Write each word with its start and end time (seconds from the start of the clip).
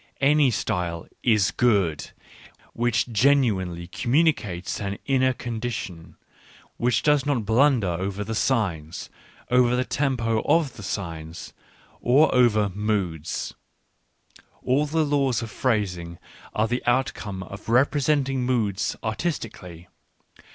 Any 0.19 0.49
style 0.49 1.07
is 1.21 1.51
good 1.51 2.09
which 2.73 3.11
genuinely 3.11 3.85
communicates 3.85 4.79
an 4.81 4.97
inner 5.05 5.31
condition, 5.31 6.15
which 6.77 7.03
does 7.03 7.23
not 7.23 7.45
blunder 7.45 7.85
over 7.87 8.23
the 8.23 8.33
signs, 8.33 9.11
over 9.51 9.75
the 9.75 9.85
tempo 9.85 10.41
of 10.41 10.75
the 10.75 10.81
signs, 10.81 11.53
or 12.01 12.33
over 12.33 12.69
moods— 12.69 13.53
all 14.63 14.87
the 14.87 15.05
laws 15.05 15.43
of 15.43 15.51
phrasing 15.51 16.17
are 16.55 16.67
the 16.67 16.81
outcome 16.87 17.43
of 17.43 17.69
representing 17.69 18.43
moods 18.43 18.95
artistically. 19.03 19.87